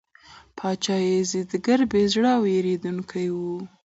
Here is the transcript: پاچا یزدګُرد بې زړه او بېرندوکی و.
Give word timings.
پاچا 0.57 0.95
یزدګُرد 1.03 1.85
بې 1.91 2.03
زړه 2.13 2.31
او 2.37 2.41
بېرندوکی 2.45 3.27
و. 3.33 3.37